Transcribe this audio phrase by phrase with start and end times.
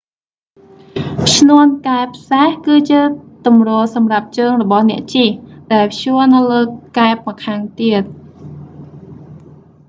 [1.35, 2.99] ឈ្នាន់កែបសេះ គឺជា
[3.45, 5.29] ទម្រសម្រាប់ជើងរបស់អ្នកជិះ
[5.73, 6.59] ដែលព្យួរនៅលើ
[6.97, 8.03] កែបម្ខាងទៀត